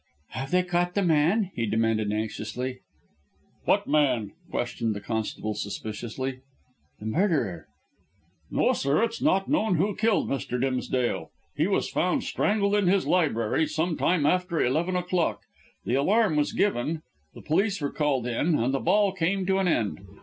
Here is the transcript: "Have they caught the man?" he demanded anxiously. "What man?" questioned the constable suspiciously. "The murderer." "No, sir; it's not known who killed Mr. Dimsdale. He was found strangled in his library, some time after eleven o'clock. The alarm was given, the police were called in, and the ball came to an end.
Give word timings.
"Have 0.29 0.49
they 0.49 0.63
caught 0.63 0.95
the 0.95 1.03
man?" 1.03 1.51
he 1.53 1.67
demanded 1.67 2.11
anxiously. 2.11 2.79
"What 3.65 3.85
man?" 3.87 4.31
questioned 4.49 4.95
the 4.95 4.99
constable 4.99 5.53
suspiciously. 5.53 6.39
"The 6.99 7.05
murderer." 7.05 7.67
"No, 8.49 8.73
sir; 8.73 9.03
it's 9.03 9.21
not 9.21 9.47
known 9.47 9.75
who 9.75 9.95
killed 9.95 10.27
Mr. 10.27 10.59
Dimsdale. 10.59 11.29
He 11.55 11.67
was 11.67 11.87
found 11.87 12.23
strangled 12.23 12.73
in 12.73 12.87
his 12.87 13.05
library, 13.05 13.67
some 13.67 13.95
time 13.95 14.25
after 14.25 14.59
eleven 14.59 14.95
o'clock. 14.95 15.43
The 15.85 15.93
alarm 15.93 16.35
was 16.35 16.53
given, 16.53 17.03
the 17.35 17.43
police 17.43 17.79
were 17.79 17.91
called 17.93 18.25
in, 18.25 18.55
and 18.57 18.73
the 18.73 18.79
ball 18.79 19.11
came 19.11 19.45
to 19.45 19.59
an 19.59 19.67
end. 19.67 19.99